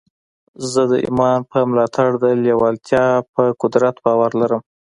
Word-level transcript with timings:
زه 0.71 0.81
د 0.91 0.93
ایمان 1.05 1.39
پر 1.49 1.61
ملاتړ 1.69 2.09
د 2.23 2.25
لېوالتیا 2.43 3.05
پر 3.33 3.47
قدرت 3.61 3.95
باور 4.05 4.31
لرم 4.41 4.61